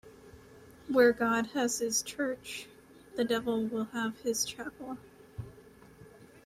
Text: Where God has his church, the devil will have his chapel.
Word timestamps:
Where 0.87 1.13
God 1.13 1.45
has 1.53 1.77
his 1.77 2.01
church, 2.01 2.65
the 3.17 3.23
devil 3.23 3.67
will 3.67 3.83
have 3.93 4.19
his 4.21 4.43
chapel. 4.45 4.97